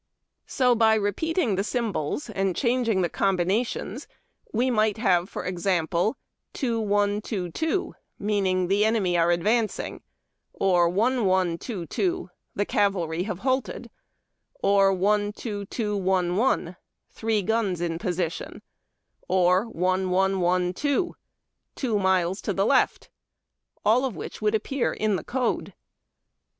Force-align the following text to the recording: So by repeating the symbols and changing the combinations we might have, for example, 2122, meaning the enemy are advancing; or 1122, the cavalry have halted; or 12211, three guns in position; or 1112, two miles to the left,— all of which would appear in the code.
So 0.47 0.73
by 0.73 0.95
repeating 0.95 1.53
the 1.57 1.63
symbols 1.63 2.27
and 2.27 2.55
changing 2.55 3.03
the 3.03 3.07
combinations 3.07 4.07
we 4.51 4.71
might 4.71 4.97
have, 4.97 5.29
for 5.29 5.45
example, 5.45 6.17
2122, 6.53 7.93
meaning 8.17 8.65
the 8.67 8.83
enemy 8.83 9.15
are 9.15 9.29
advancing; 9.29 10.01
or 10.53 10.89
1122, 10.89 12.31
the 12.55 12.65
cavalry 12.65 13.21
have 13.25 13.37
halted; 13.45 13.91
or 14.63 14.91
12211, 14.91 16.77
three 17.11 17.43
guns 17.43 17.79
in 17.79 17.99
position; 17.99 18.63
or 19.27 19.65
1112, 19.67 21.11
two 21.75 21.99
miles 21.99 22.41
to 22.41 22.53
the 22.53 22.65
left,— 22.65 23.11
all 23.85 24.03
of 24.05 24.15
which 24.15 24.41
would 24.41 24.55
appear 24.55 24.93
in 24.93 25.15
the 25.15 25.23
code. 25.23 25.75